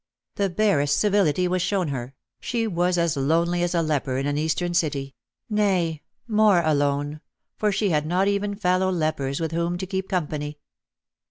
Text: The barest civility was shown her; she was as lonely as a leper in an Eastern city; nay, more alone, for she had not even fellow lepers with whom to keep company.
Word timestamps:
The 0.33 0.49
barest 0.49 0.97
civility 0.97 1.47
was 1.47 1.61
shown 1.61 1.89
her; 1.89 2.15
she 2.39 2.65
was 2.65 2.97
as 2.97 3.15
lonely 3.15 3.61
as 3.61 3.75
a 3.75 3.83
leper 3.83 4.17
in 4.17 4.25
an 4.25 4.35
Eastern 4.35 4.73
city; 4.73 5.13
nay, 5.47 6.01
more 6.27 6.61
alone, 6.65 7.21
for 7.59 7.71
she 7.71 7.91
had 7.91 8.07
not 8.07 8.27
even 8.27 8.55
fellow 8.55 8.89
lepers 8.91 9.39
with 9.39 9.51
whom 9.51 9.77
to 9.77 9.85
keep 9.85 10.09
company. 10.09 10.57